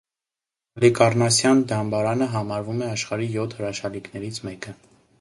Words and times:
Հալիկառնասյան 0.79 1.61
դամբարանը 1.73 2.31
համարվում 2.39 2.83
է 2.87 2.91
աշխարհի 2.97 3.31
յոթ 3.39 3.57
հրաշալիքներից 3.63 4.47
մեկը։ 4.51 4.79